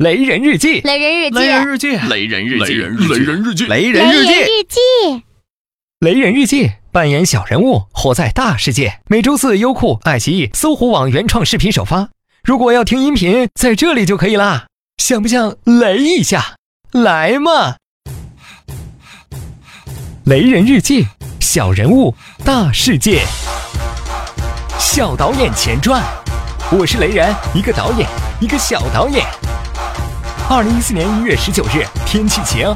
[0.00, 4.24] 雷人日记，雷人日记，雷人日记，雷人日记，雷人日记，雷雷人日
[4.66, 5.22] 记，
[5.98, 9.00] 雷人日记，扮演小人物，活在大世界。
[9.08, 12.08] 每周四，优酷、爱奇艺、搜狐网原创视频首发。
[12.42, 14.68] 如果要听音频，在这里就可以啦。
[14.96, 16.56] 想不想雷一下？
[16.92, 17.76] 来嘛！
[20.24, 21.08] 雷人日记，
[21.40, 23.20] 小人物，大世界。
[24.78, 26.02] 小导演前传，
[26.72, 28.08] 我是雷人，一个导演，
[28.40, 29.26] 一个小导演。
[30.52, 32.66] 二零一四年一月十九日，天气晴，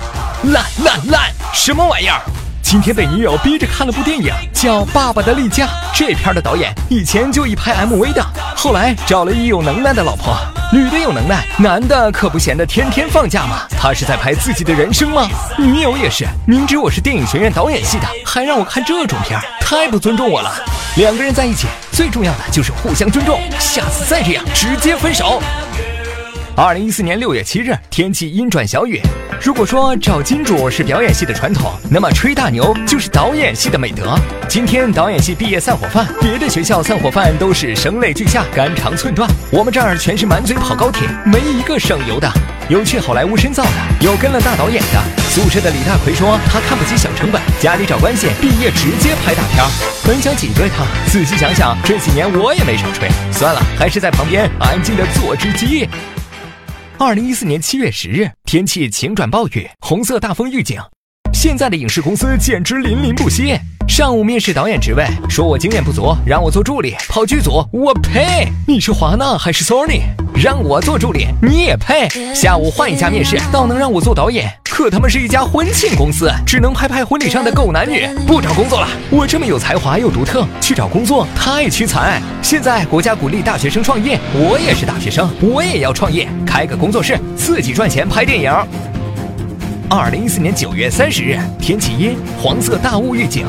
[0.44, 2.20] 烂烂烂，什么玩意儿？
[2.62, 5.66] 今天被女友逼着看了部电影，叫《爸爸的例假》。
[5.92, 8.24] 这片的导演以前就一拍 MV 的，
[8.54, 10.36] 后来找了一有能耐的老婆。
[10.72, 13.66] 女的有能耐，男的可不闲得天天放假嘛。
[13.76, 15.28] 他是在拍自己的人生吗？
[15.58, 20.54] 女友也是，明知我是电影学院导演系的，还让我看这种片，太不尊重我了。
[20.96, 23.40] 两个人在一起，最重要的就是互相尊重。
[23.58, 25.42] 下次再这样，直接分手。
[26.56, 29.00] 二零一四年六月七日，天气阴转小雨。
[29.42, 34.16] 如果说找金主是表演系的传统，那么吹大牛就是导演系的美德。
[34.48, 42.32] 今天导演系毕业散伙饭，别的学校散伙饭都是声泪俱下、肝肠寸断，我们这儿全是满嘴跑高铁，没一个省油的。
[42.68, 45.02] 有去好莱坞深造的，有跟了大导演的。
[45.30, 49.64] 宿舍的李大奎说他看不起小成本，家里找关系，毕业直接拍大片。
[50.06, 55.88] 本想紧追他，仔细想想，这几年我也没少吹，算了，还是在旁边安静的做只鸡。
[56.96, 60.80] 二零一四年七月十日，天气晴转暴雨，红色大风预警。
[61.32, 63.58] 现在的影视公司简直淋漓不息。
[63.88, 66.94] 上午面试导演职位，说我经验不足，让我做助理。
[67.08, 68.48] 跑剧组，我呸！
[68.66, 70.02] 你是华纳还是 Sony？
[70.34, 72.08] 让我做助理，你也配？
[72.32, 78.88] 下午换一家面试，倒能让我做导演，可他妈是一家婚庆公司，只能拍拍婚礼上的狗男女，不找工作了。
[79.08, 82.20] 我这么有才华又独特，去找工作太屈才。
[82.42, 88.52] 现在国家鼓励大学生创业，我也是大学生，我也要创业，开个工作室，自己赚钱拍电影。
[89.88, 93.46] 二零一四年九月三十日，天气阴，黄色大雾预警。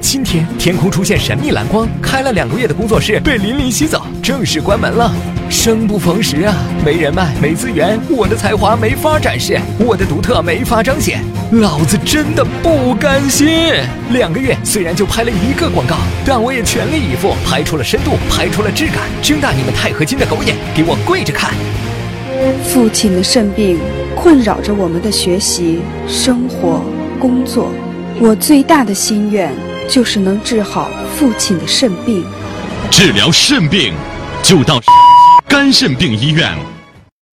[0.00, 5.12] 今天天空出现神秘蓝光，开了两个月的工作室被淋漓洗澡，正式关门了。
[5.50, 11.22] 生不逢时啊，没人脉，没资源，我的才华没法展示，我的独特没法彰显，
[11.52, 13.48] 老子真的不甘心。
[14.10, 21.54] 两个月虽然就拍了一个广告，但我也全力以赴，拍出了深度，拍出了质感，睁大你们钛合金的狗眼，给我跪着看。
[22.64, 23.78] 父亲的肾病
[24.14, 26.82] 困扰着我们的学习、生活、
[27.18, 27.70] 工作。
[28.20, 29.50] 我最大的心愿
[29.88, 32.24] 就是能治好父亲的肾病。
[32.90, 33.94] 治疗肾病，
[34.42, 34.78] 就到
[35.48, 36.56] 肝肾病医院。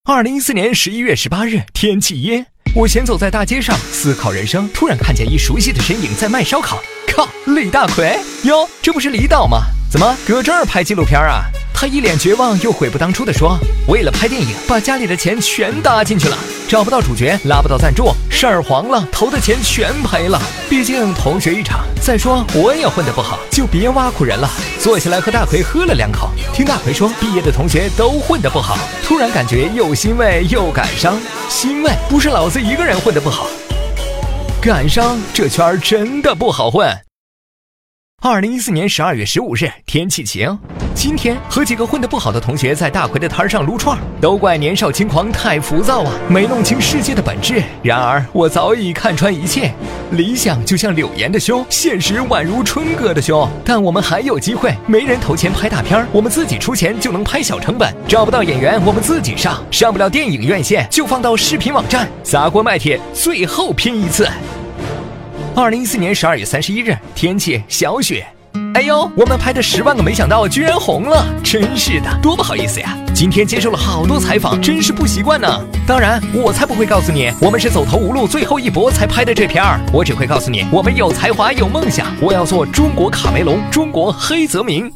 [0.03, 2.45] 二零一四年十一月十八日，天气阴，
[2.75, 6.81] 我闲走在大街上，思考人生，突然看见一熟悉的身影在卖烧烤。
[7.07, 9.63] 靠，李大奎哟，这不是李导吗？
[9.91, 11.45] 怎么搁这儿拍纪录片啊？
[11.81, 13.57] 他一脸绝望又悔不当初的说
[13.89, 16.37] ：“为了拍电影，把家里的钱全搭进去了，
[16.67, 20.39] 找不到主角，拉不到赞助，事儿黄了，投的钱全赔了。
[20.69, 24.47] 毕竟同学一场，再说我也混得不好，就别挖苦人了。”
[24.77, 31.19] 坐下来和大奎喝了两口，听大奎说毕业的同学都混得不好，突然感觉又欣慰又感伤。
[31.49, 33.47] 欣慰不是老子一个人混得不好，
[34.61, 36.95] 感伤这圈儿真的不好混。
[38.23, 40.55] 二零一四年十二月十五日，天气晴。
[40.93, 47.63] 今天和几个混得不好的同学在大奎的摊上撸串，都怪年少轻狂太浮躁啊，没弄清世界的本质。
[47.81, 49.73] 然而我早已看穿一切，
[50.11, 53.49] 理想就像柳岩的胸，现实宛如春哥的胸。
[53.65, 57.91] 但我们还有机会，没人投钱拍大片，我们自己出钱就能拍小成本。
[58.07, 64.29] 找不到演员，我们自己上；上不了电影院线，就放到视频网站，砸锅卖铁，最后拼一次。
[65.53, 68.25] 二零一四年十二月三十一日，天气小雪。
[68.73, 72.97] 哎呦，我们拍的十万个没想到居然红了，真是的，多不好意思呀！
[73.13, 75.47] 今天接受了好多采访，真是不习惯呢。
[75.85, 79.79] 当然，我才不会告诉你，我们是走投无路，最后一搏才拍的这片儿。
[79.93, 84.89] 我只会告诉你，我们有才华，有梦想，我要做中国卡梅隆，中国黑泽明。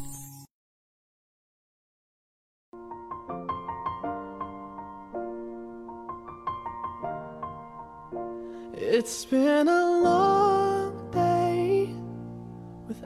[8.78, 10.45] It's been a long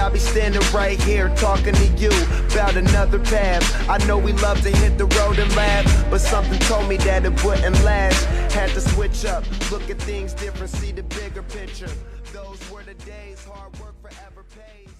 [0.00, 2.10] I'll be standing right here talking to you
[2.50, 3.62] about another path.
[3.88, 7.26] I know we love to hit the road and laugh, but something told me that
[7.26, 8.24] it wouldn't last.
[8.54, 11.90] Had to switch up, look at things different, see the bigger picture.
[12.32, 14.99] Those were the days, hard work forever pays.